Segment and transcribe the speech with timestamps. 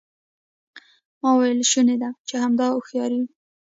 [1.21, 3.29] ما وویل شونې ده چې همدا هوښیاري وي.